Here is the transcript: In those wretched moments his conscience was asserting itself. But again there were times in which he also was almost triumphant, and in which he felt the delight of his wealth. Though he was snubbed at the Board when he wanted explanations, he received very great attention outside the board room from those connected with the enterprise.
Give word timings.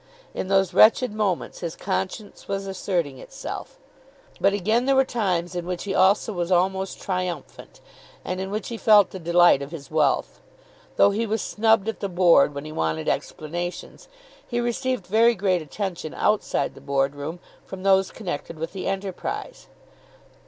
In 0.33 0.47
those 0.47 0.73
wretched 0.73 1.13
moments 1.13 1.59
his 1.59 1.75
conscience 1.75 2.47
was 2.47 2.65
asserting 2.65 3.19
itself. 3.19 3.77
But 4.39 4.51
again 4.51 4.85
there 4.85 4.95
were 4.95 5.05
times 5.05 5.53
in 5.55 5.67
which 5.67 5.83
he 5.83 5.93
also 5.93 6.33
was 6.33 6.51
almost 6.51 6.99
triumphant, 6.99 7.79
and 8.25 8.41
in 8.41 8.49
which 8.49 8.69
he 8.69 8.77
felt 8.77 9.11
the 9.11 9.19
delight 9.19 9.61
of 9.61 9.69
his 9.69 9.91
wealth. 9.91 10.39
Though 10.95 11.11
he 11.11 11.27
was 11.27 11.43
snubbed 11.43 11.87
at 11.87 11.99
the 11.99 12.09
Board 12.09 12.55
when 12.55 12.65
he 12.65 12.71
wanted 12.71 13.07
explanations, 13.07 14.07
he 14.47 14.59
received 14.59 15.05
very 15.05 15.35
great 15.35 15.61
attention 15.61 16.15
outside 16.15 16.73
the 16.73 16.81
board 16.81 17.13
room 17.13 17.39
from 17.63 17.83
those 17.83 18.09
connected 18.09 18.57
with 18.57 18.73
the 18.73 18.87
enterprise. 18.87 19.67